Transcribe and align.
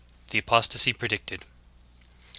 THE 0.39 0.39
APOSTASY 0.39 0.93
PREDICTED. 0.93 1.41
1. 1.43 1.49